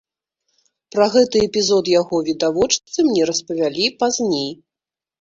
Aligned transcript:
Пра 0.95 1.07
гэты 1.17 1.43
эпізод 1.49 1.93
яго 2.01 2.23
відавочцы 2.31 3.09
мне 3.11 3.31
распавялі 3.35 3.91
пазней. 4.05 4.51